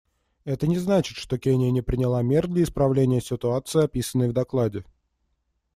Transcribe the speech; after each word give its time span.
Это 0.45 0.65
не 0.65 0.77
значит, 0.79 1.15
что 1.17 1.37
Кения 1.37 1.69
не 1.69 1.83
приняла 1.83 2.23
мер 2.23 2.47
для 2.47 2.63
исправления 2.63 3.21
ситуации, 3.21 3.83
описанной 3.83 4.29
в 4.29 4.33
докладе. 4.33 4.83